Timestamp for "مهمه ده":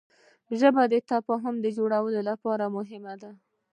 2.75-3.31